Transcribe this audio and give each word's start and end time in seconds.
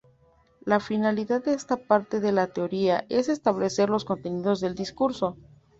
La 0.65 0.79
finalidad 0.79 1.43
de 1.43 1.53
esta 1.53 1.77
parte 1.77 2.19
de 2.19 2.31
la 2.31 2.47
retórica 2.47 3.05
es 3.09 3.29
establecer 3.29 3.91
los 3.91 4.03
contenidos 4.03 4.59
del 4.59 4.73
discurso. 4.73 5.37